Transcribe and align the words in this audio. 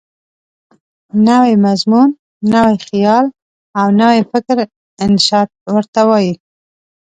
نوی 1.27 1.53
مضمون، 1.65 2.09
نوی 2.53 2.75
خیال 2.87 3.25
او 3.79 3.87
نوی 4.01 4.19
فکر 4.31 4.57
انشأ 5.03 5.41
ورته 5.73 6.01
وايي. 6.09 6.33